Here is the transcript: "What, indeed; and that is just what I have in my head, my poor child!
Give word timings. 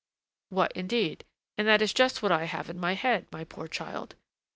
"What, 0.49 0.71
indeed; 0.71 1.25
and 1.59 1.67
that 1.67 1.79
is 1.79 1.93
just 1.93 2.23
what 2.23 2.31
I 2.31 2.45
have 2.45 2.71
in 2.71 2.79
my 2.79 2.93
head, 2.95 3.27
my 3.31 3.43
poor 3.43 3.67
child! 3.67 4.15